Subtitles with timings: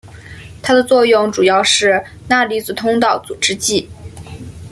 [0.63, 3.87] 它的作用主要是钠离子通道阻滞剂。